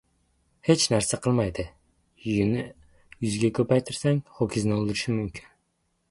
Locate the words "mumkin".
5.19-5.47